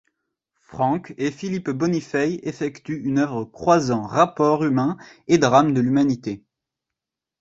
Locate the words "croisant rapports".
3.45-4.63